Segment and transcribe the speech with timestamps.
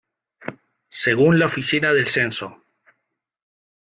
[1.03, 2.59] Según la Oficina del Censo.